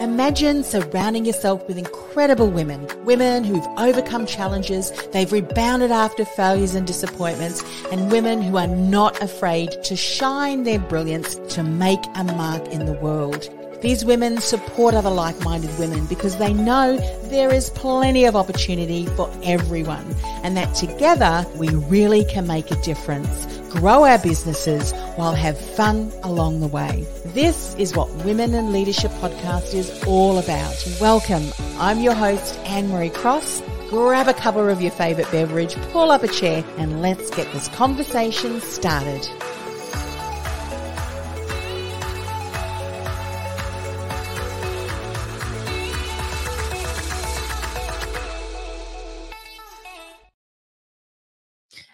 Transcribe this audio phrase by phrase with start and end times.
[0.00, 6.86] Imagine surrounding yourself with incredible women, women who've overcome challenges, they've rebounded after failures and
[6.86, 12.68] disappointments, and women who are not afraid to shine their brilliance to make a mark
[12.68, 13.52] in the world.
[13.80, 16.96] These women support other like minded women because they know
[17.28, 22.82] there is plenty of opportunity for everyone and that together we really can make a
[22.82, 27.06] difference, grow our businesses while have fun along the way.
[27.26, 30.74] This is what Women in Leadership Podcast is all about.
[31.00, 31.44] Welcome.
[31.78, 33.62] I'm your host, Annemarie Cross.
[33.90, 37.68] Grab a cup of your favorite beverage, pull up a chair, and let's get this
[37.68, 39.24] conversation started.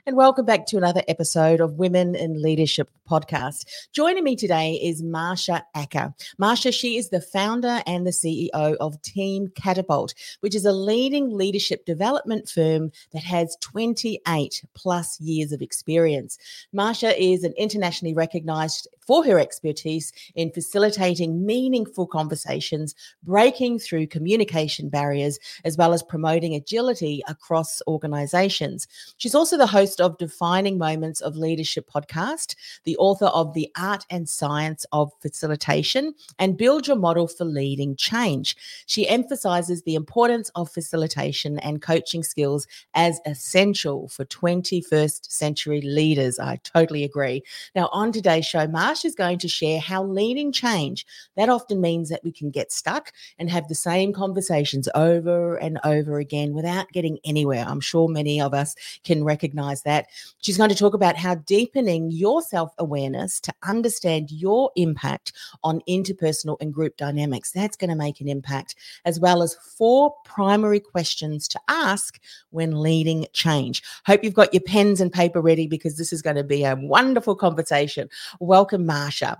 [0.06, 3.64] And welcome back to another episode of Women in Leadership podcast.
[3.92, 6.12] Joining me today is Marsha Acker.
[6.40, 11.30] Marsha, she is the founder and the CEO of Team Catapult, which is a leading
[11.30, 16.36] leadership development firm that has 28 plus years of experience.
[16.74, 24.88] Marsha is an internationally recognized for her expertise in facilitating meaningful conversations, breaking through communication
[24.88, 28.86] barriers, as well as promoting agility across organizations.
[29.16, 34.04] She's also the host of Defining Moments of Leadership podcast, the author of The Art
[34.10, 38.56] and Science of Facilitation, and Build Your Model for Leading Change.
[38.86, 46.38] She emphasizes the importance of facilitation and coaching skills as essential for 21st century leaders.
[46.38, 47.42] I totally agree.
[47.74, 51.06] Now, on today's show, Marsh is going to share how leading change,
[51.36, 55.78] that often means that we can get stuck and have the same conversations over and
[55.84, 57.64] over again without getting anywhere.
[57.66, 60.06] I'm sure many of us can recognize that.
[60.42, 65.32] She's going to talk about how deepening your self awareness to understand your impact
[65.62, 70.14] on interpersonal and group dynamics, that's going to make an impact, as well as four
[70.24, 73.82] primary questions to ask when leading change.
[74.06, 76.76] Hope you've got your pens and paper ready because this is going to be a
[76.76, 78.08] wonderful conversation.
[78.40, 79.36] Welcome, Marsha.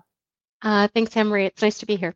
[0.63, 1.47] Uh, thanks, Annemarie.
[1.47, 2.15] It's nice to be here.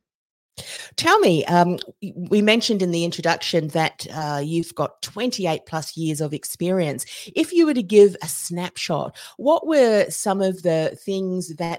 [0.98, 6.20] Tell me, um, we mentioned in the introduction that uh, you've got 28 plus years
[6.20, 7.06] of experience.
[7.36, 11.78] If you were to give a snapshot, what were some of the things that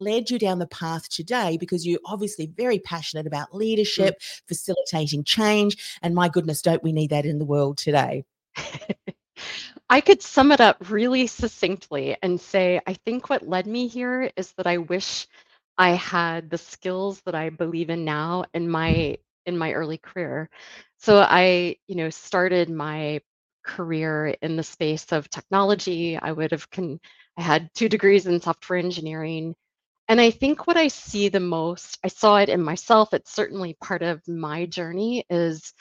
[0.00, 1.56] led you down the path today?
[1.58, 4.42] Because you're obviously very passionate about leadership, mm.
[4.48, 6.00] facilitating change.
[6.02, 8.24] And my goodness, don't we need that in the world today?
[9.90, 14.32] I could sum it up really succinctly and say I think what led me here
[14.36, 15.28] is that I wish
[15.78, 20.50] I had the skills that I believe in now in my in my early career.
[20.98, 23.20] So I, you know, started my
[23.64, 26.16] career in the space of technology.
[26.18, 27.00] I would have con-
[27.38, 29.54] I had two degrees in software engineering.
[30.08, 33.76] And I think what I see the most, I saw it in myself, it's certainly
[33.82, 35.74] part of my journey is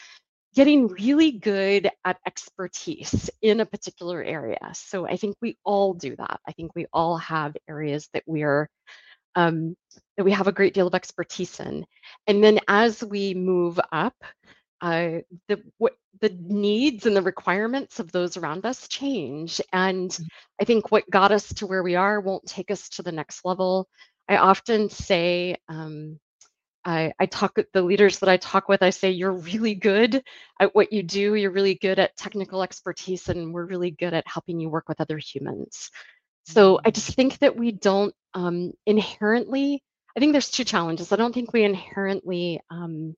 [0.56, 4.60] getting really good at expertise in a particular area.
[4.74, 6.40] So I think we all do that.
[6.48, 8.70] I think we all have areas that we are
[9.36, 9.76] um,
[10.18, 11.86] that we have a great deal of expertise in,
[12.28, 14.16] and then as we move up,
[14.82, 19.60] uh, the what the needs and the requirements of those around us change.
[19.74, 20.24] And mm-hmm.
[20.62, 23.44] I think what got us to where we are won't take us to the next
[23.46, 23.88] level.
[24.30, 25.58] I often say.
[25.70, 26.20] Um,
[26.88, 30.22] I, I talk with the leaders that I talk with, I say, you're really good
[30.60, 31.34] at what you do.
[31.34, 35.02] You're really good at technical expertise, and we're really good at helping you work with
[35.02, 35.90] other humans.
[36.46, 36.92] So I mm-hmm.
[36.94, 39.84] just think that we don't um, inherently,
[40.16, 41.12] I think there's two challenges.
[41.12, 43.16] I don't think we inherently um,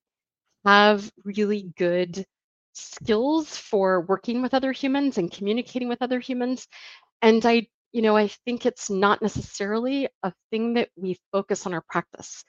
[0.65, 2.25] have really good
[2.73, 6.67] skills for working with other humans and communicating with other humans.
[7.21, 11.73] And I, you know, I think it's not necessarily a thing that we focus on
[11.73, 12.43] our practice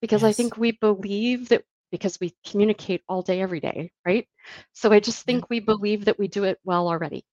[0.00, 0.28] because yes.
[0.28, 4.26] I think we believe that because we communicate all day, every day, right?
[4.72, 5.46] So I just think yeah.
[5.50, 7.24] we believe that we do it well already.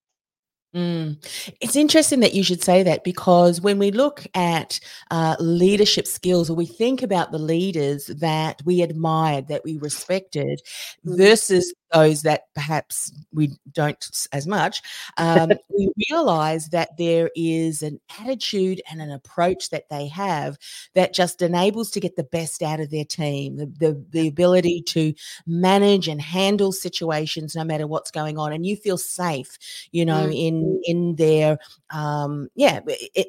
[0.74, 1.18] Mm.
[1.60, 6.50] It's interesting that you should say that because when we look at uh, leadership skills
[6.50, 10.62] or we think about the leaders that we admired, that we respected,
[11.06, 11.18] mm.
[11.18, 14.82] versus those that perhaps we don't as much,
[15.18, 20.58] um, we realize that there is an attitude and an approach that they have
[20.96, 24.82] that just enables to get the best out of their team, the, the, the ability
[24.82, 25.14] to
[25.46, 28.54] manage and handle situations no matter what's going on.
[28.54, 29.58] And you feel safe,
[29.92, 30.48] you know, mm.
[30.48, 31.58] in, in their,
[31.92, 32.80] um, yeah,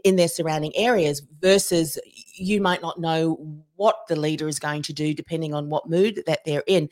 [0.05, 1.99] in their surrounding areas versus
[2.35, 6.23] you might not know what the leader is going to do depending on what mood
[6.27, 6.89] that they're in.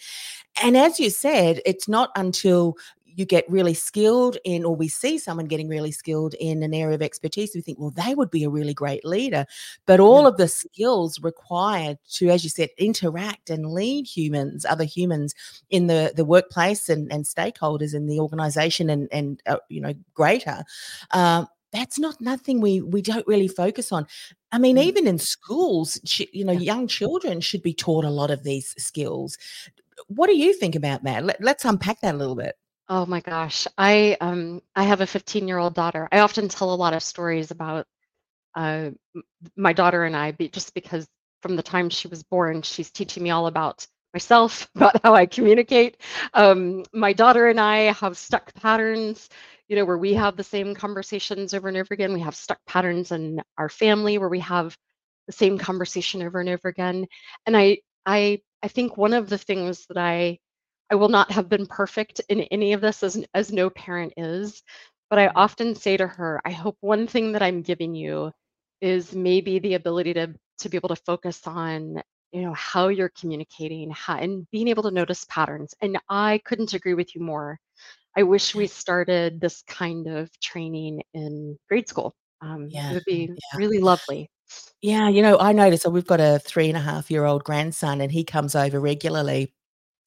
[0.62, 2.76] And as you said, it's not until
[3.14, 6.94] you get really skilled in, or we see someone getting really skilled in an area
[6.94, 9.46] of expertise, we think, well, they would be a really great leader.
[9.86, 10.28] But all yeah.
[10.28, 15.34] of the skills required to, as you said, interact and lead humans, other humans
[15.70, 19.94] in the, the workplace and, and stakeholders in the organization and, and uh, you know,
[20.14, 20.64] greater.
[21.10, 24.06] Um, that's not nothing we we don't really focus on
[24.52, 24.82] i mean mm.
[24.82, 25.98] even in schools
[26.32, 29.36] you know young children should be taught a lot of these skills
[30.08, 32.56] what do you think about that Let, us unpack that a little bit
[32.92, 33.68] Oh my gosh.
[33.78, 36.08] I um I have a 15-year-old daughter.
[36.10, 37.86] I often tell a lot of stories about
[38.56, 38.90] uh
[39.56, 41.06] my daughter and I be, just because
[41.40, 45.26] from the time she was born, she's teaching me all about myself, about how I
[45.26, 45.98] communicate.
[46.34, 49.28] Um, my daughter and I have stuck patterns,
[49.70, 52.12] you know, where we have the same conversations over and over again.
[52.12, 54.76] We have stuck patterns in our family where we have
[55.28, 57.06] the same conversation over and over again.
[57.46, 60.38] And I I I think one of the things that I
[60.90, 64.60] I will not have been perfect in any of this as, as no parent is.
[65.08, 65.38] But I mm-hmm.
[65.38, 68.32] often say to her, I hope one thing that I'm giving you
[68.80, 72.02] is maybe the ability to to be able to focus on
[72.32, 76.74] you know how you're communicating how, and being able to notice patterns and i couldn't
[76.74, 77.58] agree with you more
[78.16, 82.14] i wish we started this kind of training in grade school.
[82.42, 83.58] Um, yeah, it would be yeah.
[83.58, 84.30] really lovely.
[84.82, 87.44] Yeah you know i notice so we've got a three and a half year old
[87.44, 89.52] grandson and he comes over regularly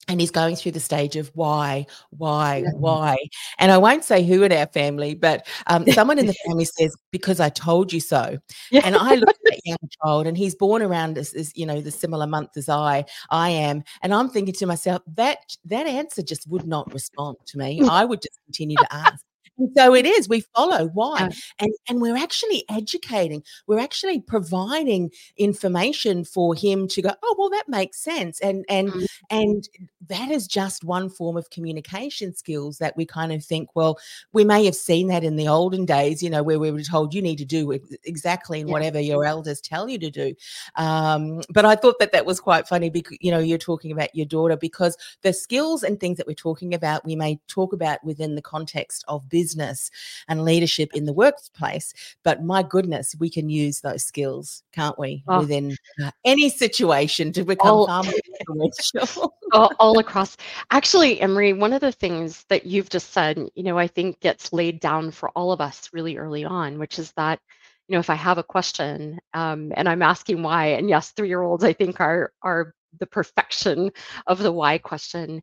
[0.08, 2.70] and he's going through the stage of why, why, yeah.
[2.74, 3.16] why.
[3.58, 6.94] And I won't say who in our family, but um, someone in the family says,
[7.10, 8.38] because I told you so.
[8.70, 8.82] Yeah.
[8.84, 11.80] And I look at that young child and he's born around this, this, you know,
[11.80, 13.84] the similar month as I, I am.
[14.02, 17.82] And I'm thinking to myself, that, that answer just would not respond to me.
[17.90, 19.24] I would just continue to ask.
[19.56, 20.28] And so it is.
[20.28, 21.30] We follow why,
[21.60, 23.44] and and we're actually educating.
[23.66, 27.12] We're actually providing information for him to go.
[27.22, 28.40] Oh well, that makes sense.
[28.40, 29.04] And and mm-hmm.
[29.30, 29.68] and
[30.08, 33.70] that is just one form of communication skills that we kind of think.
[33.76, 33.98] Well,
[34.32, 37.14] we may have seen that in the olden days, you know, where we were told
[37.14, 38.64] you need to do exactly yeah.
[38.64, 40.34] whatever your elders tell you to do.
[40.74, 44.14] Um, but I thought that that was quite funny because you know you're talking about
[44.16, 48.02] your daughter because the skills and things that we're talking about we may talk about
[48.02, 49.90] within the context of business business
[50.26, 51.92] and leadership in the workplace.
[52.22, 55.40] But my goodness, we can use those skills, can't we, oh.
[55.40, 59.34] within uh, any situation to become all, far more influential.
[59.52, 60.38] all, all across.
[60.70, 64.52] Actually, Annemarie, one of the things that you've just said, you know, I think gets
[64.52, 67.38] laid down for all of us really early on, which is that
[67.86, 71.28] you know if i have a question um, and i'm asking why and yes three
[71.28, 73.90] year olds i think are are the perfection
[74.26, 75.42] of the why question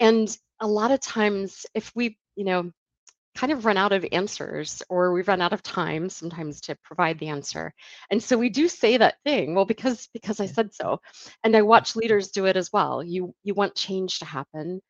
[0.00, 2.72] and a lot of times if we you know
[3.34, 7.18] kind of run out of answers or we run out of time sometimes to provide
[7.18, 7.72] the answer.
[8.10, 11.00] And so we do say that thing well because because i said so
[11.44, 13.02] and i watch leaders do it as well.
[13.02, 14.80] You you want change to happen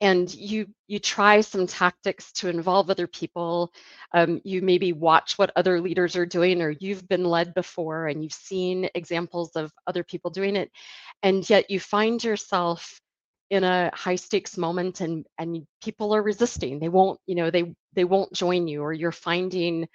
[0.00, 3.72] and you you try some tactics to involve other people.
[4.12, 8.22] Um, you maybe watch what other leaders are doing or you've been led before and
[8.22, 10.70] you've seen examples of other people doing it
[11.22, 13.00] and yet you find yourself
[13.50, 16.78] in a high stakes moment and and people are resisting.
[16.80, 19.88] They won't you know they they won't join you or you're finding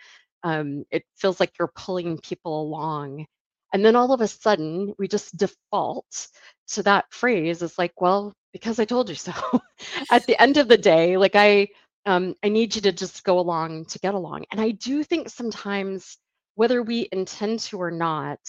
[0.43, 3.25] um, it feels like you're pulling people along.
[3.73, 6.29] And then all of a sudden we just default
[6.69, 7.61] to that phrase.
[7.61, 9.33] Is like well because i told you so.
[10.11, 11.67] At the end of the day like i
[12.05, 14.45] um, i need you to just go along to get along.
[14.51, 16.17] And i do think sometimes
[16.55, 18.39] whether we intend to or not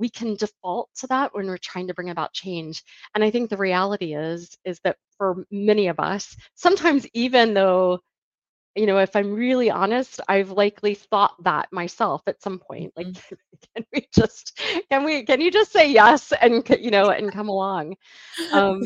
[0.00, 2.82] we can default to that when we're trying to bring about change
[3.14, 7.98] and i think the reality is is that for many of us sometimes even though
[8.74, 13.06] you know if i'm really honest i've likely thought that myself at some point like
[13.06, 13.34] mm-hmm.
[13.76, 14.58] can we just
[14.90, 17.94] can we can you just say yes and you know and come along
[18.52, 18.82] um,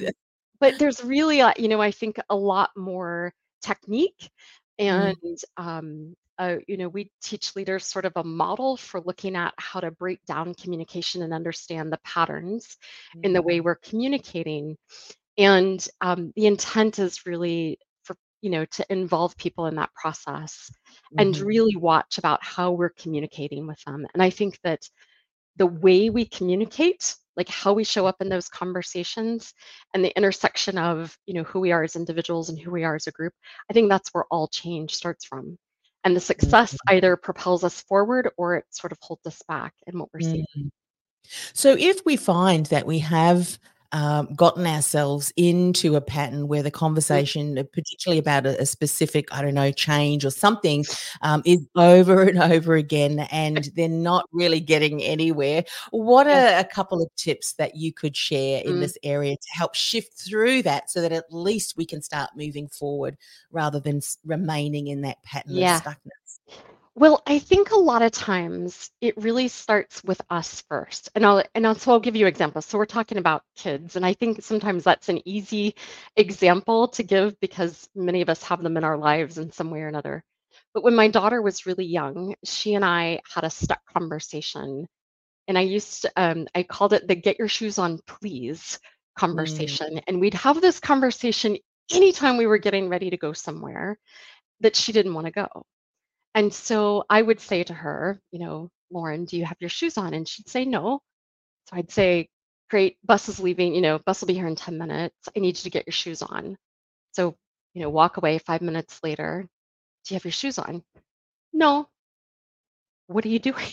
[0.61, 3.33] but there's really a, you know i think a lot more
[3.65, 4.31] technique.
[4.79, 5.39] And mm.
[5.57, 9.81] um, uh, you know, we teach leaders sort of a model for looking at how
[9.81, 12.77] to break down communication and understand the patterns
[13.17, 13.25] mm-hmm.
[13.25, 13.67] in the way mm-hmm.
[13.67, 14.77] we're communicating.
[15.39, 20.71] And um, the intent is really for, you know, to involve people in that process
[20.71, 21.21] mm-hmm.
[21.21, 24.07] and really watch about how we're communicating with them.
[24.13, 24.89] And I think that
[25.57, 29.53] the way we communicate like how we show up in those conversations
[29.93, 32.95] and the intersection of you know who we are as individuals and who we are
[32.95, 33.33] as a group
[33.71, 35.59] i think that's where all change starts from
[36.05, 36.97] and the success mm-hmm.
[36.97, 40.47] either propels us forward or it sort of holds us back in what we're seeing.
[40.57, 40.71] Mm.
[41.55, 43.59] So if we find that we have
[43.93, 46.75] um, gotten ourselves into a pattern where the mm.
[46.75, 50.85] conversation, particularly about a, a specific, I don't know, change or something,
[51.23, 55.65] um, is over and over again, and they're not really getting anywhere.
[55.91, 58.81] What are a couple of tips that you could share in mm.
[58.81, 62.69] this area to help shift through that so that at least we can start moving
[62.69, 63.17] forward
[63.51, 65.77] rather than remaining in that pattern yeah.
[65.77, 66.24] of stuckness?
[66.97, 71.11] Well, I think a lot of times it really starts with us first.
[71.15, 72.67] And I'll and I'll, so I'll give you examples.
[72.67, 75.75] So we're talking about kids, and I think sometimes that's an easy
[76.17, 79.81] example to give because many of us have them in our lives in some way
[79.83, 80.23] or another.
[80.73, 84.87] But when my daughter was really young, she and I had a stuck conversation.
[85.49, 89.21] And I used to, um, I called it the get your shoes on, please mm.
[89.21, 89.97] conversation.
[89.97, 90.03] Mm.
[90.09, 91.59] And we'd have this conversation
[91.93, 93.99] anytime we were getting ready to go somewhere
[94.61, 95.49] that she didn't want to go.
[96.35, 99.97] And so I would say to her, you know, Lauren, do you have your shoes
[99.97, 100.15] on?
[100.15, 101.01] And she'd say no.
[101.69, 102.29] So I'd say,
[102.71, 105.29] great, bus is leaving, you know, bus will be here in 10 minutes.
[105.37, 106.57] I need you to get your shoes on.
[107.13, 107.37] So,
[107.73, 109.47] you know, walk away five minutes later.
[110.05, 110.83] Do you have your shoes on?
[111.53, 111.89] No.
[113.07, 113.73] What are you doing?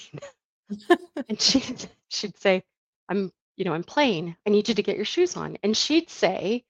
[1.29, 2.63] and she'd, she'd say,
[3.09, 4.35] I'm, you know, I'm playing.
[4.45, 5.57] I need you to get your shoes on.
[5.63, 6.63] And she'd say,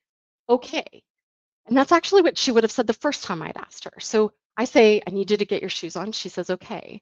[0.50, 1.04] okay.
[1.68, 3.94] And that's actually what she would have said the first time I'd asked her.
[4.00, 6.12] So I say, I need you to get your shoes on.
[6.12, 7.02] She says, okay.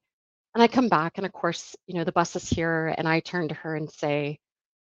[0.54, 3.20] And I come back, and of course, you know, the bus is here, and I
[3.20, 4.40] turn to her and say,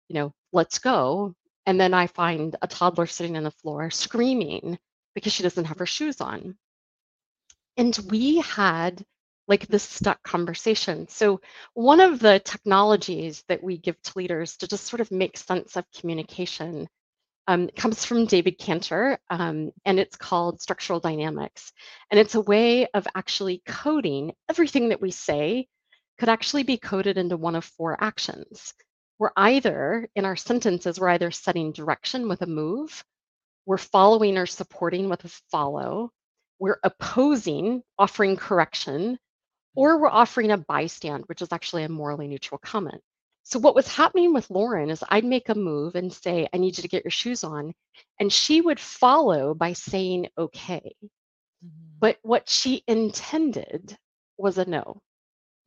[0.09, 1.35] you know, let's go.
[1.67, 4.79] And then I find a toddler sitting on the floor screaming
[5.15, 6.57] because she doesn't have her shoes on.
[7.77, 9.05] And we had
[9.49, 11.09] like this stuck conversation.
[11.09, 11.41] So,
[11.75, 15.77] one of the technologies that we give to leaders to just sort of make sense
[15.77, 16.89] of communication
[17.47, 21.73] um, comes from David Kantor, um, and it's called structural dynamics.
[22.11, 25.67] And it's a way of actually coding everything that we say
[26.19, 28.75] could actually be coded into one of four actions.
[29.19, 33.05] We're either, in our sentences, we're either setting direction with a move,
[33.67, 36.11] we're following or supporting with a follow,
[36.59, 39.19] we're opposing, offering correction,
[39.75, 43.03] or we're offering a bystand, which is actually a morally neutral comment.
[43.45, 46.77] So what was happening with Lauren is I'd make a move and say, I need
[46.79, 47.75] you to get your shoes on.
[48.21, 50.95] And she would follow by saying, okay.
[51.65, 51.99] Mm-hmm.
[51.99, 53.97] But what she intended
[54.39, 55.01] was a no.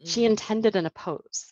[0.01, 0.08] Mm-hmm.
[0.08, 1.51] She intended an oppose.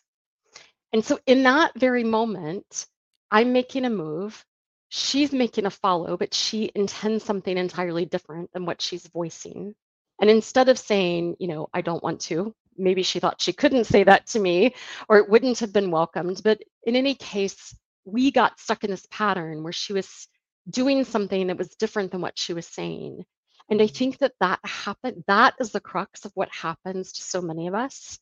[0.92, 2.86] And so in that very moment,
[3.30, 4.44] I'm making a move.
[4.88, 9.74] She's making a follow, but she intends something entirely different than what she's voicing.
[10.20, 13.84] And instead of saying, you know, I don't want to, maybe she thought she couldn't
[13.84, 14.74] say that to me
[15.08, 16.40] or it wouldn't have been welcomed.
[16.42, 20.28] But in any case, we got stuck in this pattern where she was
[20.68, 23.24] doing something that was different than what she was saying.
[23.70, 27.40] And I think that that happened, that is the crux of what happens to so
[27.40, 28.18] many of us.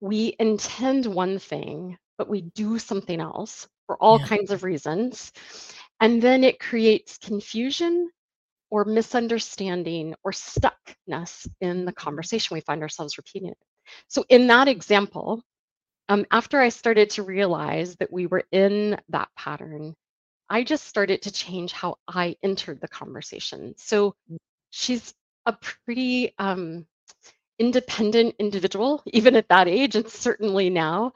[0.00, 4.26] We intend one thing, but we do something else for all yeah.
[4.26, 5.32] kinds of reasons.
[6.00, 8.10] And then it creates confusion
[8.70, 12.54] or misunderstanding or stuckness in the conversation.
[12.54, 13.58] We find ourselves repeating it.
[14.08, 15.42] So, in that example,
[16.08, 19.94] um, after I started to realize that we were in that pattern,
[20.48, 23.74] I just started to change how I entered the conversation.
[23.76, 24.14] So,
[24.70, 25.14] she's
[25.46, 26.86] a pretty um,
[27.58, 31.12] independent individual, even at that age, and certainly now.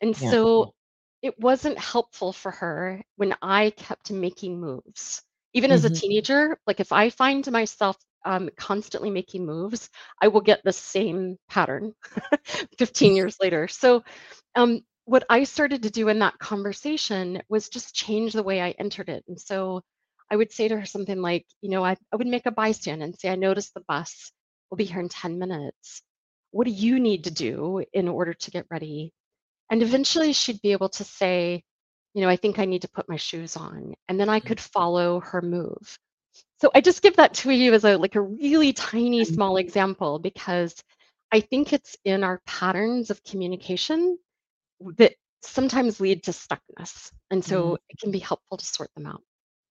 [0.00, 0.30] And yeah.
[0.30, 0.74] so,
[1.22, 5.22] it wasn't helpful for her when I kept making moves
[5.54, 5.74] even mm-hmm.
[5.74, 6.00] as a mm-hmm.
[6.00, 9.90] teenager like if i find myself um, constantly making moves
[10.20, 11.92] i will get the same pattern
[12.78, 14.02] 15 years later so
[14.54, 18.70] um, what i started to do in that conversation was just change the way i
[18.78, 19.82] entered it and so
[20.30, 23.02] i would say to her something like you know i, I would make a bystand
[23.02, 24.30] and say i noticed the bus
[24.70, 26.02] will be here in 10 minutes
[26.52, 29.12] what do you need to do in order to get ready
[29.70, 31.64] and eventually she'd be able to say
[32.14, 33.94] you know, I think I need to put my shoes on.
[34.08, 34.72] And then I could mm-hmm.
[34.72, 35.98] follow her move.
[36.60, 39.34] So I just give that to you as a like a really tiny mm-hmm.
[39.34, 40.74] small example because
[41.32, 44.18] I think it's in our patterns of communication
[44.98, 47.10] that sometimes lead to stuckness.
[47.30, 47.78] And so mm.
[47.88, 49.22] it can be helpful to sort them out.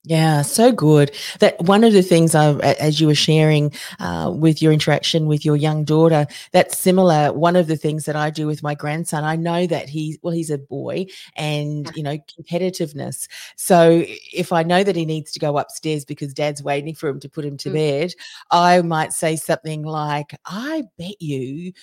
[0.04, 1.16] Yeah, so good.
[1.42, 5.46] That one of the things I, as you were sharing uh, with your interaction with
[5.46, 7.32] your young daughter, that's similar.
[7.32, 10.34] One of the things that I do with my grandson, I know that he, well,
[10.34, 11.06] he's a boy,
[11.36, 13.28] and you know, competitiveness.
[13.58, 14.04] So
[14.34, 17.30] if I know that he needs to go upstairs because Dad's waiting for him to
[17.30, 17.74] put him to mm.
[17.74, 18.14] bed,
[18.50, 21.74] I might say something like, "I bet you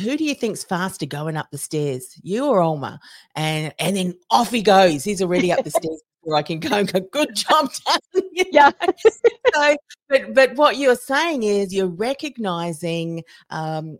[0.00, 2.98] who do you think's faster going up the stairs, you or Olma?
[3.36, 5.04] And and then off he goes.
[5.04, 8.22] He's already up the stairs before I can go and go, good job done.
[8.52, 8.70] yeah.
[9.54, 9.76] so,
[10.08, 13.98] but but what you're saying is you're recognizing um,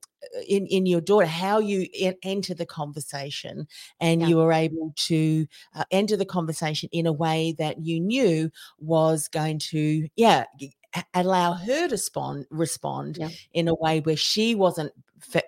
[0.49, 3.67] in in your daughter how you en- enter the conversation,
[4.01, 4.29] and Yeah.
[4.29, 9.29] you were able to uh, enter the conversation in a way that you knew was
[9.29, 10.45] going to, yeah.
[11.15, 13.31] Allow her to respond, respond Yeah.
[13.55, 15.41] in a way where she wasn't, fe-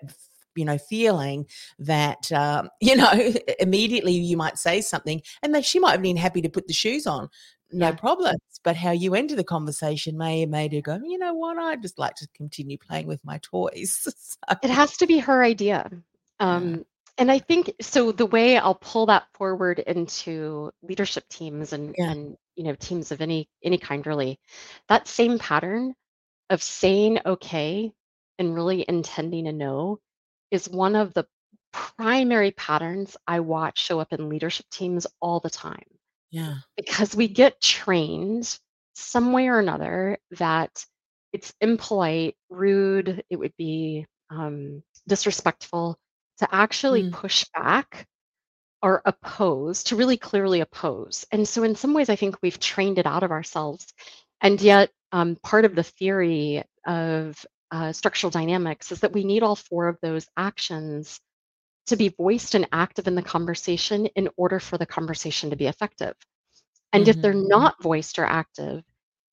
[0.55, 1.45] you know, feeling
[1.79, 3.11] that, um, you know,
[3.59, 6.73] immediately you might say something, and then she might have been happy to put the
[6.73, 7.29] shoes on,
[7.71, 7.95] no Yeah.
[7.95, 8.39] problems.
[8.63, 11.81] But how you enter the conversation may have made her go, you know what, I'd
[11.83, 14.07] just like to continue playing with my toys.
[14.17, 15.89] So, It has to be her idea.
[15.91, 16.55] yeah.
[16.55, 16.85] Um,
[17.17, 22.11] and I think so the way I'll pull that forward into leadership teams and Yeah.
[22.11, 24.39] and you know teams of any any kind really,
[24.89, 25.93] that same pattern
[26.49, 27.91] of saying okay
[28.39, 29.99] and really intending a no
[30.51, 31.25] is one of the
[31.73, 35.85] primary patterns I watch show up in leadership teams all the time
[36.31, 36.57] Yeah.
[36.77, 38.59] because we get trained
[38.95, 40.85] some way or another that
[41.33, 45.97] it's impolite, rude, it would be um, disrespectful
[46.39, 47.11] to actually Mm.
[47.11, 48.07] push back
[48.81, 51.25] or oppose, to really clearly oppose.
[51.31, 53.93] And so, in some ways, I think we've trained it out of ourselves.
[54.41, 59.43] And yet, um, part of the theory of uh, structural dynamics is that we need
[59.43, 61.19] all four of those actions
[61.87, 65.67] to be voiced and active in the conversation in order for the conversation to be
[65.67, 66.15] effective.
[66.93, 68.83] And if they're not voiced or active,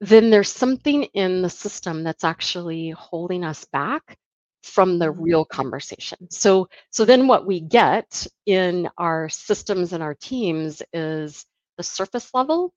[0.01, 4.19] then there's something in the system that's actually holding us back
[4.63, 5.13] from the Mm.
[5.13, 6.31] real conversation.
[6.31, 11.47] So so then what we get in our systems and our teams is
[11.77, 12.73] the surface level,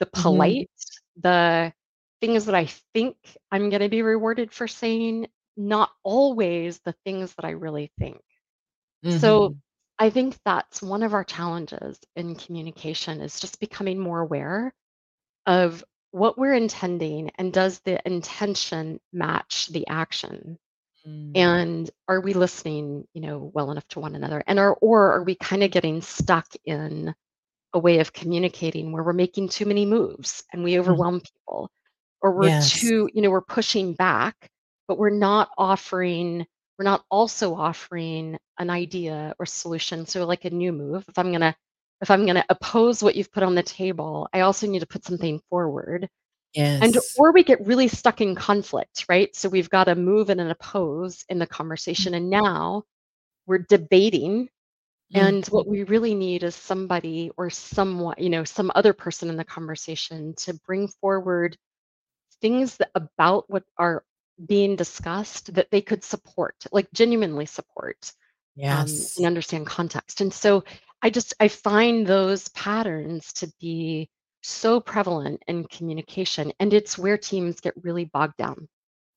[0.00, 0.56] the Mhm.
[0.56, 0.70] polite,
[1.16, 1.72] the
[2.26, 3.16] things that I think
[3.52, 8.20] I'm going to be rewarded for saying, not always the things that I really think.
[9.08, 9.62] So Mhm.
[9.98, 14.74] I think that's one of our challenges in communication is just becoming more aware
[15.46, 20.58] of what we're intending and does the intention match the action?
[21.06, 21.60] Mm.
[21.60, 24.42] And are we listening, you know, well enough to one another?
[24.46, 27.14] And are or are we kind of getting stuck in
[27.74, 31.12] a way of communicating where we're making too many moves and we Mhm.
[31.12, 31.70] overwhelm people?
[32.22, 32.60] Or we're Yes.
[32.60, 34.50] too, you know, we're pushing back,
[34.88, 36.46] but we're not offering,
[36.78, 40.06] we're not also offering an idea or solution.
[40.06, 41.56] So like a new move, if I'm gonna
[42.02, 45.04] if I'm gonna oppose what you've put on the table, I also need to put
[45.04, 46.08] something forward.
[46.54, 46.80] yes.
[46.80, 49.34] And or we get really stuck in conflict, right?
[49.34, 52.84] So we've got a move and an oppose in the conversation, and now
[53.46, 54.48] we're debating.
[55.14, 55.48] And Mhm.
[55.48, 59.44] what we really need is somebody or someone, you know, some other person in the
[59.44, 61.56] conversation to bring forward
[62.40, 64.04] things that, about what are
[64.46, 68.12] being discussed that they could support, like genuinely support
[68.62, 70.20] um, and understand context.
[70.20, 70.64] And so
[71.02, 74.08] I just I find those patterns to be
[74.42, 78.68] so prevalent in communication, and it's where teams get really bogged down.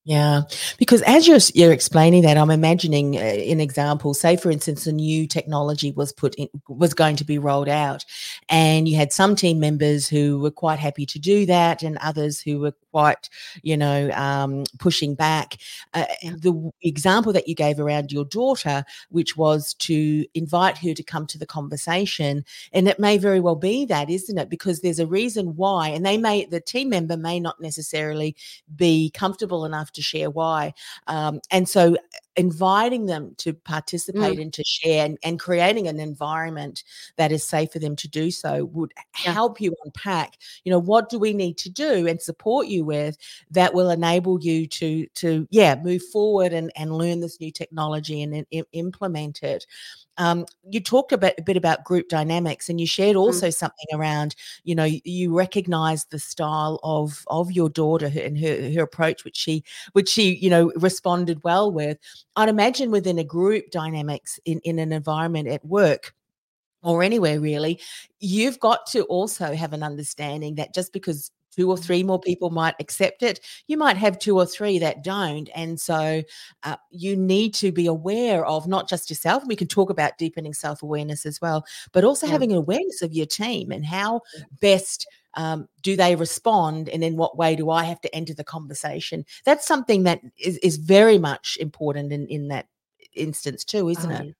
[0.06, 0.44] Yeah,
[0.78, 4.14] because as you're you're explaining that, I'm imagining uh, an example.
[4.14, 8.06] Say, for instance, a new technology was put in, was going to be rolled out,
[8.50, 12.42] and you had some team members who were quite happy to do that, and others
[12.42, 13.30] who were quite,
[13.62, 15.58] you know, um, pushing back.
[15.94, 21.04] Uh, the example that you gave around your daughter, which was to invite her to
[21.04, 24.50] come to the conversation, and it may very well be that, isn't it?
[24.50, 28.36] Because there's a reason why, and they may the team member may not necessarily
[28.76, 30.74] be comfortable enough to share why.
[31.08, 31.98] Um, and so
[32.40, 36.84] inviting them to participate Mm, and to share and, and creating an environment
[37.18, 40.80] that is safe for them to do so would yeah, help you unpack, you know,
[40.80, 43.18] what do we need to do and support you with
[43.52, 48.22] that will enable you to to yeah, move forward and, and learn this new technology
[48.22, 49.66] and, then implement it.
[50.18, 53.50] Um, you talked a bit, a bit about group dynamics and you shared mm, also
[53.50, 58.70] something around you know you, you recognize the style of of your daughter and her
[58.74, 61.98] her approach which she which she you know responded well with
[62.40, 66.14] i'd imagine within a group dynamics in in an environment at work
[66.82, 67.80] or anywhere really
[68.20, 72.50] you've got to also have an understanding that just because two or three more people
[72.50, 73.42] might accept it.
[73.68, 76.24] You might have two or three that don't and so
[76.64, 80.54] uh, you need to be aware of not just yourself we can talk about deepening
[80.54, 84.22] self-awareness as well but also yeah, having an awareness of your team and how
[84.62, 88.44] best um, do they respond and in what way do i have to enter the
[88.44, 89.26] conversation.
[89.44, 92.68] That's something that is, is very much important in, in that
[93.14, 94.36] instance too isn't oh, it.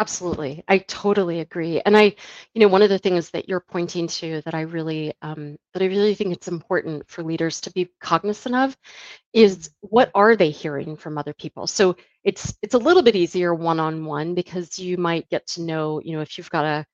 [0.00, 0.62] Absolutely.
[0.68, 1.80] I totally agree.
[1.84, 2.14] And I,
[2.54, 5.82] you know, one of the things that you're pointing to that I really, um, that
[5.82, 8.76] I really think it's important for leaders to be cognizant of
[9.32, 11.66] is what are they hearing from other people?
[11.66, 16.12] So it's it's a little bit easier one-on-one because you might get to know, you
[16.14, 16.84] know, if you've got a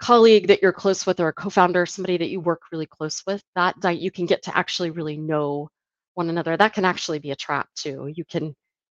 [0.00, 3.42] colleague that you're close with or a co-founder, somebody that you work really close with,
[3.56, 5.68] that that you can get to actually really know
[6.14, 6.56] one another.
[6.56, 8.10] That can actually be a trap too.
[8.14, 8.54] You can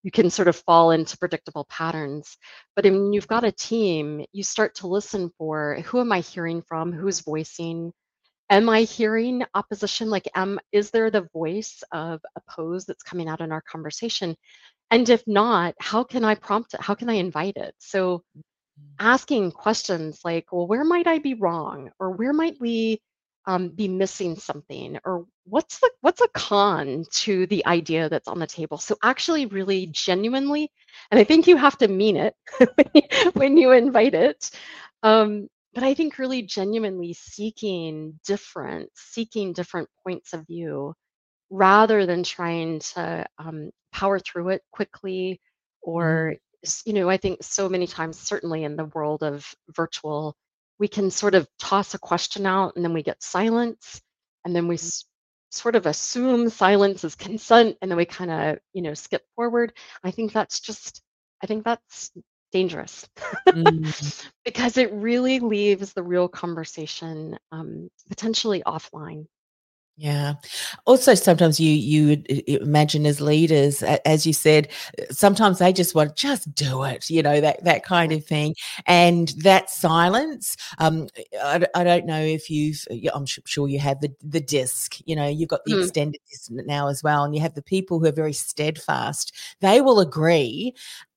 [0.05, 2.37] you can sort of fall into predictable patterns.
[2.75, 6.61] But when you've got a team, you start to listen for who am I hearing
[6.61, 7.91] from, who's voicing,
[8.51, 10.11] am I hearing opposition?
[10.11, 14.35] Like, am is there the voice of oppose that's coming out in our conversation?
[14.91, 16.81] And if not, how can I prompt it?
[16.81, 17.73] How can I invite it?
[17.79, 18.41] So mm-hmm.
[18.99, 21.89] asking questions like, well, where might I be wrong?
[21.99, 23.01] Or where might we
[23.47, 24.99] um, be missing something?
[25.05, 28.77] Or what's the what's a con to the idea that's on the table?
[28.77, 30.71] So actually really genuinely,
[31.11, 32.35] and I think you have to mean it
[33.33, 34.51] when you invite it.
[35.03, 40.93] Um, but I think really genuinely seeking different, seeking different points of view
[41.49, 45.41] rather than trying to um, power through it quickly
[45.81, 46.35] or
[46.85, 50.35] you know, I think so many times, certainly in the world of virtual,
[50.79, 54.01] we can sort of toss a question out and then we get silence
[54.43, 54.83] and then we mm.
[54.83, 55.05] s-
[55.49, 59.73] sort of assume silence is consent and then we kind of, you know, skip forward.
[60.03, 61.01] I think that's just,
[61.41, 62.11] I think that's
[62.51, 63.07] dangerous
[63.49, 64.29] mm.
[64.45, 69.25] because it really leaves the real conversation um, potentially offline.
[69.97, 70.33] Yeah.
[70.85, 74.67] Also, sometimes you you imagine as leaders, as you said,
[75.09, 78.55] sometimes they just want just do it, you know that that kind of thing,
[78.87, 80.57] and that silence.
[80.79, 81.07] Um,
[81.41, 82.85] I, I don't know if you've.
[83.13, 84.97] I'm sure you have the the DISC.
[85.05, 85.83] You know, you've got the mm.
[85.83, 89.33] extended DISC now as well, and you have the people who are very steadfast.
[89.61, 90.73] They will agree,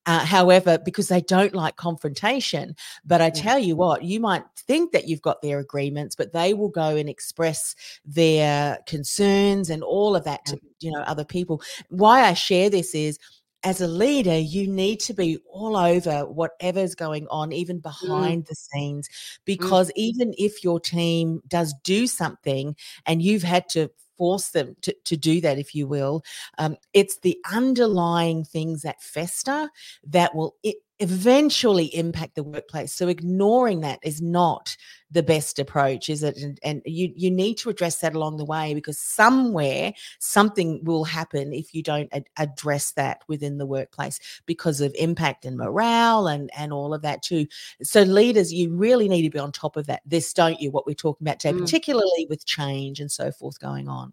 [0.08, 2.74] uh, however, because they don't like confrontation.
[3.04, 6.54] But I tell you what, you might think that you've got their agreements, but they
[6.54, 7.74] will go and express
[8.06, 11.60] their concerns and all of that to you know other people.
[11.90, 13.18] Why I share this is
[13.64, 17.82] as a leader, you need to be all over whatever's going on, even mm.
[17.82, 18.48] behind mm.
[18.48, 19.10] the scenes,
[19.44, 19.96] because mm.
[19.96, 25.16] even if your team does do something and you've had to force them to, to
[25.16, 26.22] do that, if you will.
[26.58, 29.70] Um, it's the underlying things that fester
[30.08, 32.92] that will it eventually impact the workplace.
[32.92, 34.76] So ignoring that is not
[35.10, 36.36] the best approach, is it?
[36.36, 41.04] And, and you you need to address that along the way because somewhere something will
[41.04, 46.26] happen if you don't ad- address that within the workplace because of impact and morale
[46.26, 47.46] and and all of that too.
[47.82, 50.02] So leaders, you really need to be on top of that.
[50.04, 50.70] This, don't you?
[50.70, 51.60] What we're talking about today, mm.
[51.60, 54.12] particularly with change and so forth going on.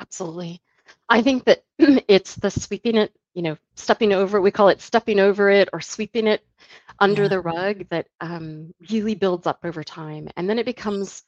[0.00, 0.60] Absolutely.
[1.08, 5.18] I think that it's the sweeping it, you know, stepping over, we call it stepping
[5.18, 6.44] over it or sweeping it
[7.00, 7.28] under yeah.
[7.28, 10.28] the rug that um, really builds up over time.
[10.36, 11.22] And then it becomes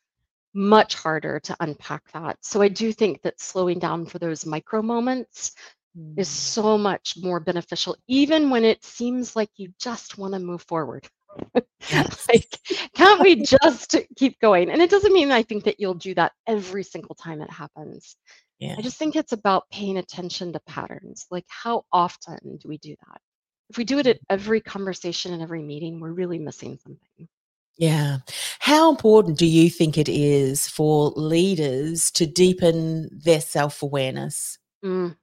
[0.54, 2.38] much harder to unpack that.
[2.40, 5.52] So I do think that slowing down for those micro moments
[5.96, 6.18] mm.
[6.18, 10.62] is so much more beneficial, even when it seems like you just want to move
[10.62, 11.06] forward.
[11.90, 12.26] Yes.
[12.28, 12.58] like,
[12.94, 14.70] can't we just keep going?
[14.70, 18.16] And it doesn't mean I think that you'll do that every single time it happens.
[18.58, 18.74] Yeah.
[18.78, 21.26] I just think it's about paying attention to patterns.
[21.30, 23.20] Like, how often do we do that?
[23.68, 27.28] If we do it at every conversation and every meeting, we're really missing something.
[27.76, 28.18] Yeah.
[28.58, 34.58] How important do you think it is for leaders to deepen their self awareness?
[34.84, 35.16] Mm.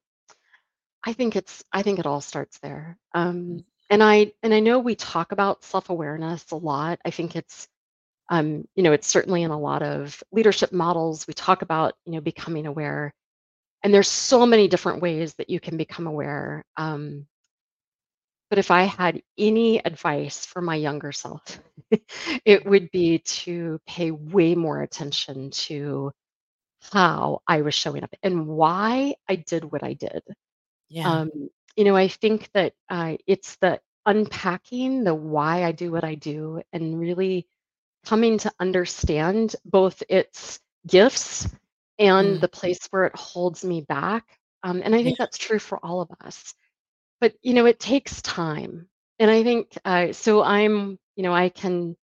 [1.03, 1.63] I think it's.
[1.73, 2.97] I think it all starts there.
[3.13, 6.99] Um, and I and I know we talk about self awareness a lot.
[7.03, 7.67] I think it's
[8.29, 11.27] um, you know, it's certainly in a lot of leadership models.
[11.27, 13.13] We talk about, you know, becoming aware
[13.83, 17.25] and there's so many different ways that you can become aware um,
[18.49, 21.59] but if i had any advice for my younger self
[22.45, 26.11] it would be to pay way more attention to
[26.91, 30.21] how i was showing up and why i did what i did.
[30.89, 31.09] Yeah.
[31.09, 36.03] Um, you know i think that uh, it's the unpacking the why i do what
[36.03, 37.47] i do and really
[38.05, 41.47] coming to understand both its gifts
[41.99, 42.41] and mm.
[42.41, 44.25] the place where it holds me back.
[44.63, 46.53] Um, and I think that's true for all of us.
[47.19, 48.87] But you know, it takes time,
[49.19, 50.43] and I think uh, so.
[50.43, 51.95] I'm, you know, I can,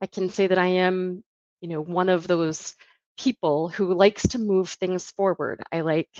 [0.00, 1.24] I can say that I am,
[1.60, 2.74] you know, one of those
[3.18, 5.62] people who likes to move things forward.
[5.72, 6.10] I like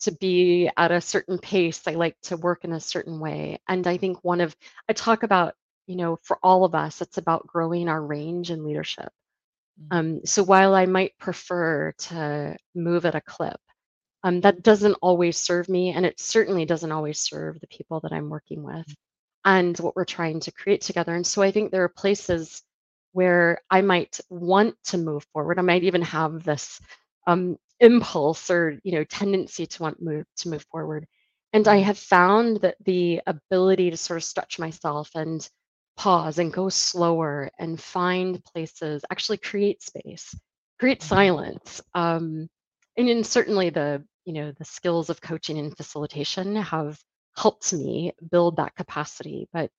[0.00, 1.82] to be at a certain pace.
[1.86, 3.58] I like to work in a certain way.
[3.68, 4.54] And I think one of
[4.88, 5.54] I talk about,
[5.86, 9.10] you know, for all of us, it's about growing our range in leadership.
[9.80, 9.86] Mm.
[9.98, 13.60] Um, so while I might prefer to move at a clip,
[14.22, 18.12] um, that doesn't always serve me, and it certainly doesn't always serve the people that
[18.12, 18.94] I'm working with mm.
[19.44, 21.14] and what we're trying to create together.
[21.14, 22.62] And so I think there are places
[23.12, 25.58] where I might want to move forward.
[25.58, 26.80] I might even have this
[27.26, 31.06] um, impulse or you know tendency to want move to move forward.
[31.52, 31.84] And I mm.
[31.84, 35.48] have found that the ability to sort of stretch myself and
[35.96, 40.34] pause and go slower and find places, actually create space,
[40.78, 41.08] create mm-hmm.
[41.08, 41.80] silence.
[41.94, 42.48] Um,
[42.96, 46.98] and then certainly the, you know, the skills of coaching and facilitation have
[47.36, 49.48] helped me build that capacity.
[49.52, 49.70] But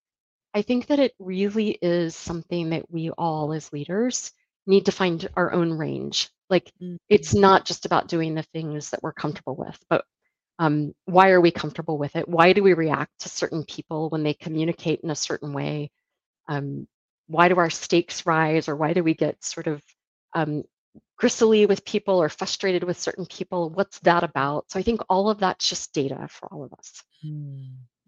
[0.53, 4.31] I think that it really is something that we all as leaders
[4.67, 6.29] need to find our own range.
[6.49, 6.95] Like mm-hmm.
[7.09, 10.05] it's not just about doing the things that we're comfortable with, but
[10.59, 12.27] um, why are we comfortable with it?
[12.27, 15.91] Why do we react to certain people when they communicate in a certain way?
[16.47, 16.87] Um,
[17.27, 19.81] why do our stakes rise, or why do we get sort of
[20.33, 20.63] um,
[21.17, 23.69] gristly with people or frustrated with certain people?
[23.69, 24.69] What's that about?
[24.69, 27.03] So I think all of that's just data for all of us.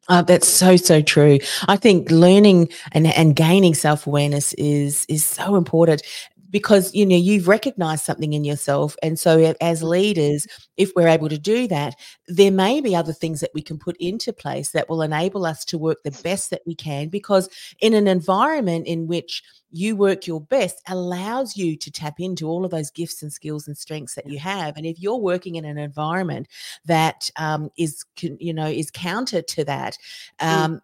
[0.09, 1.39] Uh, that's so so true.
[1.67, 6.01] I think learning and and gaining self awareness is is so important
[6.49, 11.29] because you know you've recognized something in yourself and so as leaders if we're able
[11.29, 11.95] to do that
[12.27, 15.65] there may be other things that we can put into place that will enable us
[15.65, 20.25] to work the best that we can because in an environment in which you work
[20.25, 24.15] your best allows you to tap into all of those gifts and skills and strengths
[24.15, 26.47] that you have and if you're working in an environment
[26.85, 29.97] that um, is you know is counter to that
[30.39, 30.47] mm.
[30.47, 30.81] um,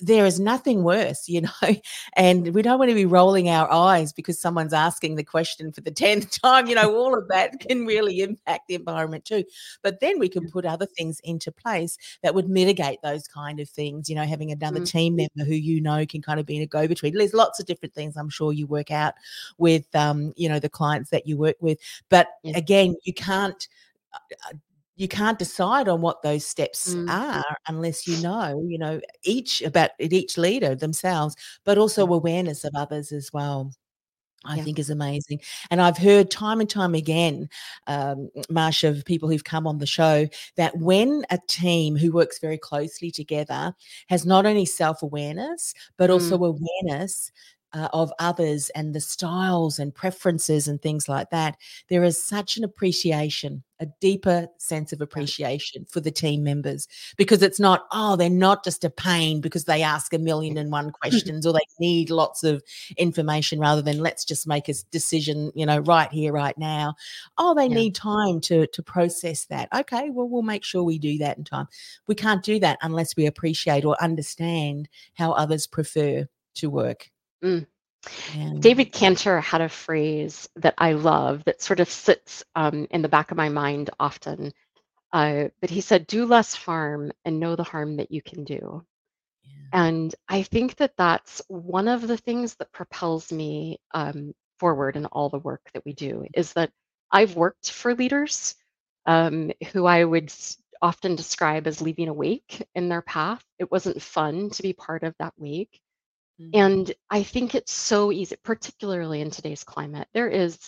[0.00, 1.50] there is nothing worse, you know,
[2.16, 5.80] and we don't want to be rolling our eyes because someone's asking the question for
[5.80, 6.66] the 10th time.
[6.66, 9.44] You know, all of that can really impact the environment too.
[9.82, 13.68] But then we can put other things into place that would mitigate those kind of
[13.68, 14.98] things, you know, having another mm-hmm.
[14.98, 17.14] team member who you know can kind of be in a go between.
[17.14, 19.14] There's lots of different things I'm sure you work out
[19.58, 21.78] with, um, you know, the clients that you work with.
[22.08, 23.68] But again, you can't
[24.14, 24.54] uh,
[24.96, 27.08] you can't decide on what those steps mm.
[27.10, 32.72] are unless you know you know each about each leader themselves but also awareness of
[32.74, 33.72] others as well
[34.46, 34.64] I yeah.
[34.64, 35.40] think is amazing.
[35.70, 37.48] And I've heard time and time again,
[37.86, 42.38] um, Marsha, of people who've come on the show, that when a team who works
[42.38, 43.74] very closely together
[44.08, 46.58] has not only self awareness, but also mm.
[46.84, 47.32] awareness
[47.74, 51.56] uh, of others and the styles and preferences and things like that,
[51.88, 57.42] there is such an appreciation, a deeper sense of appreciation for the team members because
[57.42, 60.90] it's not, oh, they're not just a pain because they ask a million and one
[61.02, 62.62] questions or they need lots of
[62.96, 66.94] information rather than let's just make a decision, you know, right here, right now.
[67.38, 67.74] Oh, they yeah.
[67.74, 69.68] need time to to process that.
[69.74, 71.66] Okay, well, we'll make sure we do that in time.
[72.06, 77.10] We can't do that unless we appreciate or understand how others prefer to work.
[77.44, 77.66] Mm.
[78.60, 83.08] David Kantor had a phrase that I love that sort of sits um, in the
[83.08, 84.52] back of my mind often.
[85.12, 88.84] Uh, but he said, Do less harm and know the harm that you can do.
[89.44, 89.86] Yeah.
[89.86, 95.06] And I think that that's one of the things that propels me um, forward in
[95.06, 96.72] all the work that we do is that
[97.10, 98.56] I've worked for leaders
[99.06, 100.32] um, who I would
[100.82, 103.44] often describe as leaving a wake in their path.
[103.58, 105.80] It wasn't fun to be part of that wake.
[106.40, 106.50] Mm-hmm.
[106.54, 110.08] And I think it's so easy, particularly in today's climate.
[110.14, 110.58] There is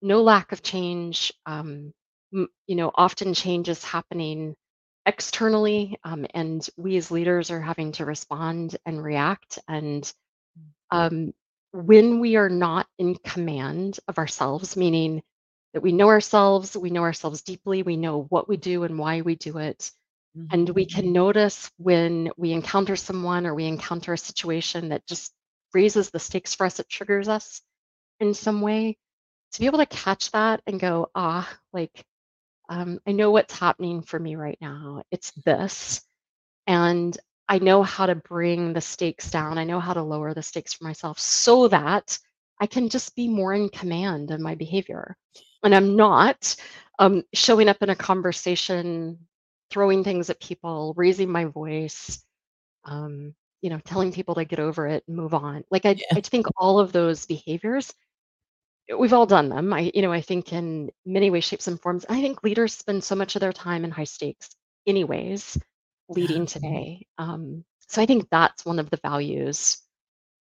[0.00, 1.32] no lack of change.
[1.46, 1.92] Um,
[2.32, 4.54] you know, often change is happening
[5.06, 9.58] externally, um, and we as leaders are having to respond and react.
[9.68, 10.02] And
[10.58, 10.72] mm.
[10.90, 11.34] um,
[11.72, 15.22] when we are not in command of ourselves, meaning
[15.74, 19.22] that we know ourselves, we know ourselves deeply, we know what we do and why
[19.22, 19.90] we do it,
[20.36, 20.46] Mm-hmm.
[20.52, 25.32] And we can notice when we encounter someone or we encounter a situation that just
[25.74, 27.60] raises the stakes for us, it triggers us
[28.20, 28.96] in some way.
[29.52, 32.04] To be able to catch that and go, ah, like,
[32.70, 35.02] um, I know what's happening for me right now.
[35.10, 36.00] It's this.
[36.66, 37.16] And
[37.48, 39.58] I know how to bring the stakes down.
[39.58, 42.18] I know how to lower the stakes for myself so that
[42.60, 45.16] I can just be more in command of my behavior.
[45.62, 46.56] And I'm not
[46.98, 49.18] um, showing up in a conversation
[49.72, 52.22] throwing things at people, raising my voice,
[52.84, 55.64] um, you know, telling people to get over it and move on.
[55.70, 56.18] Like I, yeah.
[56.18, 57.94] I think all of those behaviors,
[58.98, 59.72] we've all done them.
[59.72, 62.04] I, you know, I think in many ways, shapes, and forms.
[62.08, 64.50] I think leaders spend so much of their time in high stakes,
[64.86, 65.56] anyways,
[66.08, 67.06] leading today.
[67.18, 69.78] Um, so I think that's one of the values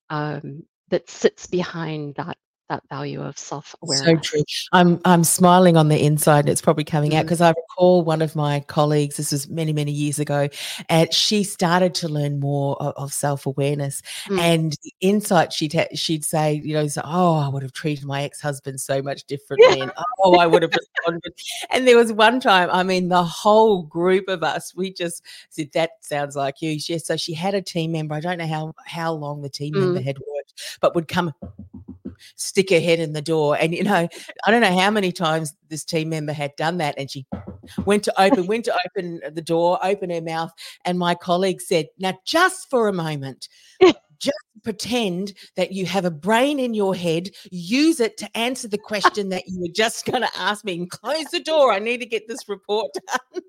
[0.09, 2.37] um, that sits behind that
[2.71, 4.05] that value of self-awareness.
[4.05, 4.43] So true.
[4.71, 6.47] I'm I'm smiling on the inside.
[6.47, 7.17] It's probably coming mm.
[7.17, 9.17] out because I recall one of my colleagues.
[9.17, 10.47] This was many many years ago,
[10.87, 14.01] and she started to learn more of, of self-awareness.
[14.27, 14.39] Mm.
[14.39, 18.05] And the insight she'd ha- she'd say, you know, so, oh, I would have treated
[18.05, 19.83] my ex-husband so much differently, yeah.
[19.83, 19.91] and
[20.23, 21.33] oh, I would have responded.
[21.71, 25.71] and there was one time, I mean, the whole group of us, we just said,
[25.73, 26.71] that sounds like you.
[26.87, 27.05] Yes.
[27.05, 28.15] So she had a team member.
[28.15, 29.81] I don't know how how long the team mm.
[29.81, 31.33] member had worked, but would come
[32.35, 33.57] stick her head in the door.
[33.59, 34.07] And, you know,
[34.45, 36.95] I don't know how many times this team member had done that.
[36.97, 37.25] And she
[37.85, 40.51] went to open, went to open the door, open her mouth.
[40.85, 43.47] And my colleague said, Now, just for a moment,
[44.21, 48.77] just pretend that you have a brain in your head, use it to answer the
[48.77, 51.73] question that you were just going to ask me, and close the door.
[51.73, 53.43] I need to get this report done.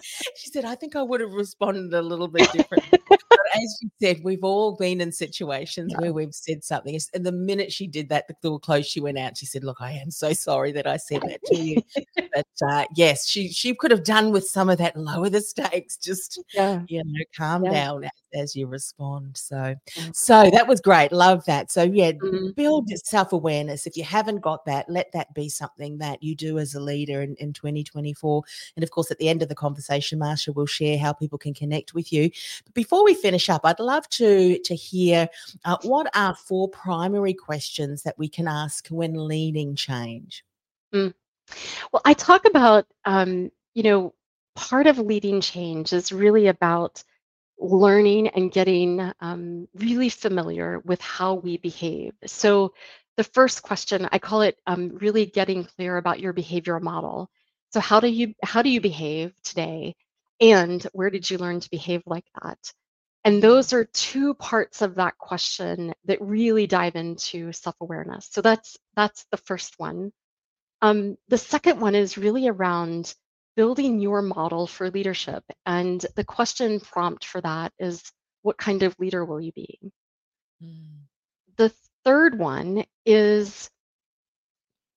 [0.36, 2.98] she said, I think I would have responded a little bit differently.
[3.28, 6.00] But as you said, we've all been in situations yeah.
[6.00, 6.98] where we've said something.
[7.14, 9.36] And the minute she did that, the door closed, she went out.
[9.36, 11.82] She said, Look, I am so sorry that I said that to you.
[12.16, 15.96] but uh, yes, she she could have done with some of that lower the stakes,
[15.96, 16.82] just yeah.
[16.88, 17.72] you know, calm yeah.
[17.72, 19.36] down as you respond.
[19.36, 19.74] So,
[20.12, 21.12] so that was great.
[21.12, 21.70] Love that.
[21.70, 22.50] So, yeah, mm-hmm.
[22.56, 23.86] build self awareness.
[23.86, 27.22] If you haven't got that, let that be something that you do as a leader
[27.22, 28.42] in, in 2024.
[28.76, 31.54] And of course, at the end of the conversation, Marsha will share how people can
[31.54, 32.30] connect with you.
[32.64, 35.28] But before we finish up, I'd love to to hear
[35.64, 40.44] uh, what are four primary questions that we can ask when leading change.
[40.94, 41.14] Mm.
[41.92, 44.14] Well, I talk about, um, you know,
[44.54, 47.02] part of leading change is really about
[47.58, 52.14] learning and getting um, really familiar with how we behave.
[52.26, 52.74] So,
[53.16, 57.30] the first question I call it um, really getting clear about your behavioral model.
[57.72, 59.96] So, how do you how do you behave today,
[60.40, 62.72] and where did you learn to behave like that?
[63.26, 68.28] And those are two parts of that question that really dive into self-awareness.
[68.30, 70.12] So that's that's the first one.
[70.80, 73.12] Um, the second one is really around
[73.56, 75.42] building your model for leadership.
[75.64, 78.02] And the question prompt for that is
[78.42, 79.78] what kind of leader will you be?
[80.62, 81.06] Mm.
[81.56, 81.72] The
[82.04, 83.70] third one is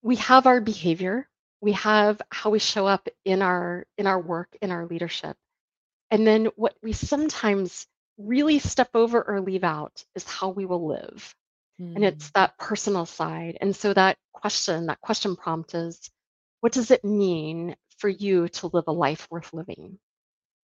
[0.01, 1.27] we have our behavior,
[1.61, 5.35] we have how we show up in our in our work, in our leadership.
[6.11, 10.87] And then what we sometimes really step over or leave out is how we will
[10.87, 11.35] live.
[11.79, 11.95] Mm.
[11.95, 12.33] And it's mm.
[12.33, 13.57] that personal side.
[13.61, 16.09] And so that question, that question prompt is
[16.61, 19.99] what does it mean for you to live a life worth living.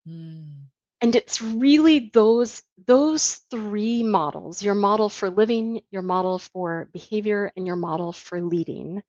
[0.08, 0.68] Mm.
[1.02, 7.52] And it's really those those three models, your model for living, your model for behavior,
[7.58, 9.04] and your model for leading,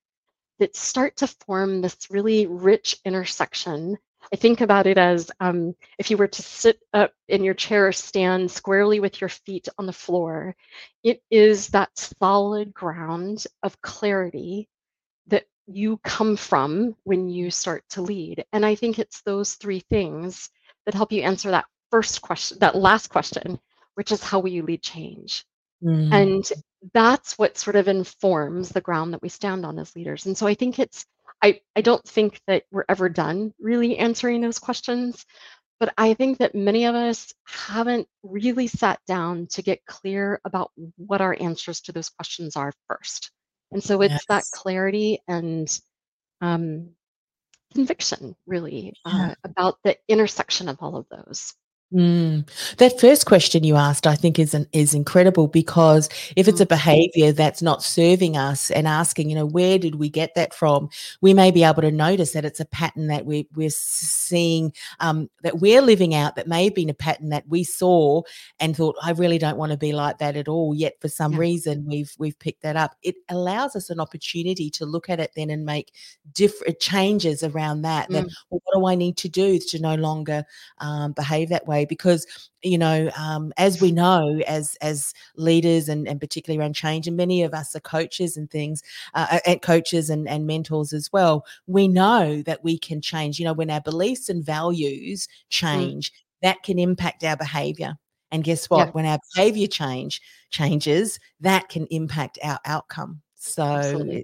[0.58, 3.96] that start to form this really rich intersection.
[4.32, 7.88] I think about it as um, if you were to sit up in your chair,
[7.88, 10.56] or stand squarely with your feet on the floor,
[11.04, 14.68] it is that solid ground of clarity
[15.66, 18.44] you come from when you start to lead.
[18.52, 20.50] And I think it's those three things
[20.84, 23.58] that help you answer that first question, that last question,
[23.94, 25.44] which is how will you lead change?
[25.82, 26.12] Mm.
[26.12, 26.44] And
[26.92, 30.26] that's what sort of informs the ground that we stand on as leaders.
[30.26, 31.06] And so I think it's,
[31.42, 35.24] I, I don't think that we're ever done really answering those questions,
[35.80, 40.70] but I think that many of us haven't really sat down to get clear about
[40.96, 43.30] what our answers to those questions are first.
[43.74, 44.24] And so it's yes.
[44.28, 45.68] that clarity and
[46.40, 46.90] um,
[47.74, 49.30] conviction, really, yeah.
[49.30, 51.54] uh, about the intersection of all of those.
[51.94, 52.48] Mm.
[52.78, 56.66] That first question you asked, I think, is an, is incredible because if it's a
[56.66, 56.70] mm.
[56.70, 60.88] behaviour that's not serving us, and asking, you know, where did we get that from,
[61.20, 65.30] we may be able to notice that it's a pattern that we, we're seeing um,
[65.42, 66.34] that we're living out.
[66.34, 68.22] That may have been a pattern that we saw
[68.58, 70.74] and thought, I really don't want to be like that at all.
[70.74, 71.38] Yet for some yeah.
[71.38, 72.96] reason, we've we've picked that up.
[73.02, 75.92] It allows us an opportunity to look at it then and make
[76.32, 78.08] different changes around that.
[78.08, 78.12] Mm.
[78.12, 80.44] Then, well, what do I need to do to no longer
[80.78, 81.83] um, behave that way?
[81.84, 82.26] Because
[82.62, 87.16] you know um, as we know as as leaders and, and particularly around change and
[87.16, 88.82] many of us are coaches and things
[89.14, 93.44] uh, and coaches and, and mentors as well we know that we can change you
[93.44, 95.30] know when our beliefs and values mm.
[95.48, 96.16] change mm.
[96.42, 97.96] that can impact our behavior
[98.30, 98.92] and guess what yeah.
[98.92, 100.20] when our behavior change
[100.50, 104.22] changes that can impact our outcome so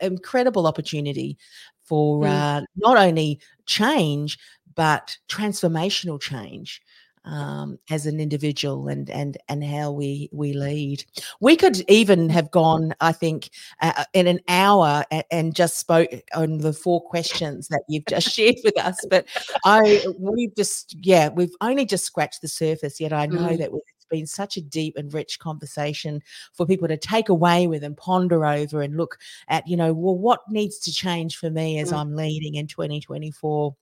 [0.00, 1.36] incredible opportunity
[1.82, 2.28] for mm.
[2.28, 4.38] uh, not only change
[4.74, 6.80] but transformational change
[7.24, 11.04] um, as an individual and and and how we we lead.
[11.40, 15.78] We could even have gone, I think, uh, uh in an hour and, and, just
[15.78, 19.04] spoke on the four questions that you've just shared with us.
[19.08, 19.26] But
[19.64, 23.00] I we've just yeah we've only just scratched the surface.
[23.00, 23.58] Yet I know mm.
[23.58, 27.84] that it's been such a deep and rich conversation for people to take away with
[27.84, 31.78] and ponder over and look at you know well what needs to change for me
[31.78, 31.98] as mm.
[31.98, 33.74] I'm leading in 2024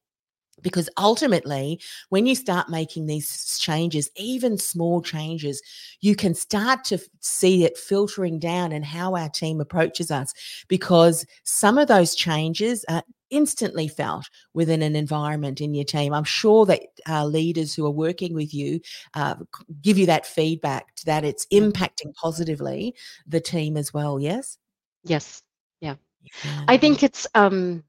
[0.62, 5.62] because ultimately when you start making these changes even small changes
[6.00, 10.32] you can start to see it filtering down and how our team approaches us
[10.68, 16.14] because some of those changes are instantly felt within an environment in your team.
[16.14, 18.80] I'm sure that uh, leaders who are working with you
[19.14, 19.34] uh,
[19.82, 22.94] give you that feedback that it's impacting positively
[23.26, 24.58] the team as well yes?
[25.04, 25.42] Yes.
[25.80, 25.94] Yeah,
[26.42, 26.64] yeah.
[26.66, 27.84] i think it's um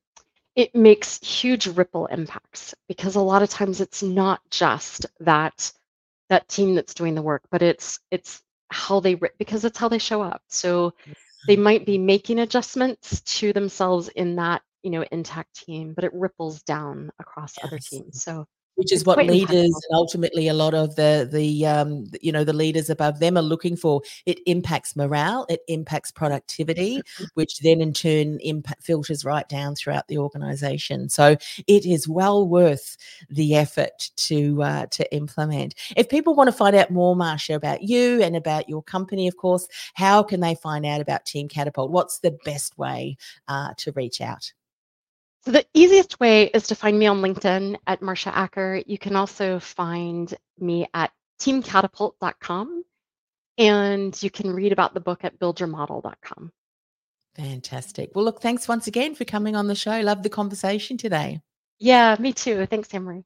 [0.60, 5.72] it makes huge ripple impacts because a lot of times it's not just that
[6.30, 9.98] that team that's doing the work but it's it's how they because it's how they
[9.98, 10.42] show up.
[10.48, 10.94] So
[11.48, 11.63] they mm-hmm.
[11.63, 16.62] might be making adjustments to themselves in that you know intact team, but it ripples
[16.63, 17.65] down across yes.
[17.65, 18.23] other teams.
[18.23, 18.48] So
[18.80, 22.54] which is what leaders and ultimately a lot of the the um, you know the
[22.54, 24.02] leaders above them are looking for.
[24.25, 27.25] It impacts morale it impacts productivity mm-hmm.
[27.34, 31.10] which then in turn impact filters right down throughout the organization.
[31.10, 31.36] So
[31.67, 32.96] it is well worth
[33.30, 35.75] the effort to uh, to implement.
[35.98, 39.36] If people want to find out more marsha about you and about your company of
[39.36, 41.92] course how can they find out about team catapult?
[41.92, 43.17] What's the best way
[43.50, 44.54] uh, to reach out
[45.50, 48.83] so the easiest way is to find me on LinkedIn at Marsha Acker.
[48.85, 52.83] You can also find me at teamcatapult.com
[53.58, 56.52] and you can read about the book at buildyourmodel.com.
[57.35, 58.12] Fantastic.
[58.13, 60.00] Well, look, thanks once again for coming on the show.
[60.02, 61.41] Love the conversation today.
[61.79, 62.67] Yeah, me too.
[62.67, 63.23] Thanks, Annemarie.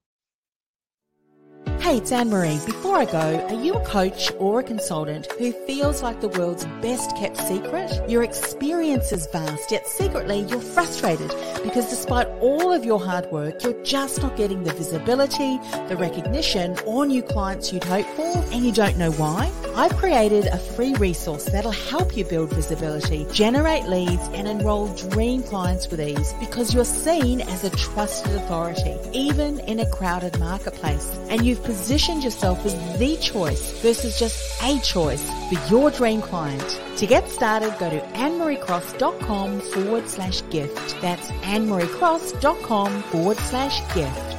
[1.84, 2.66] Hey, it's Annemarie.
[2.66, 6.64] Before I go, are you a coach or a consultant who feels like the world's
[6.82, 8.10] best kept secret?
[8.10, 11.28] Your experience is vast, yet secretly you're frustrated
[11.62, 15.58] because despite all of your hard work, you're just not getting the visibility,
[15.90, 19.52] the recognition, or new clients you'd hope for, and you don't know why?
[19.76, 25.44] I've created a free resource that'll help you build visibility, generate leads, and enroll dream
[25.44, 31.10] clients with ease because you're seen as a trusted authority, even in a crowded marketplace.
[31.30, 36.80] And you've positioned yourself as the choice versus just a choice for your dream client.
[36.98, 41.02] To get started, go to annemariecross.com forward slash gift.
[41.02, 44.30] That's annemariecross.com forward slash gift.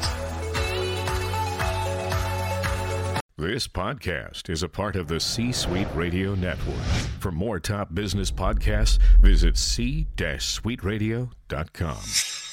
[3.36, 6.84] This podcast is a part of the C Suite Radio Network.
[7.18, 12.43] For more top business podcasts, visit c-suiteradio.com.